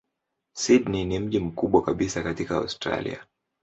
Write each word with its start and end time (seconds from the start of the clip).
Sydney 0.53 1.05
ni 1.05 1.19
mji 1.19 1.39
mkubwa 1.39 1.83
kabisa 1.83 2.23
katika 2.23 2.55
Australia. 2.57 3.25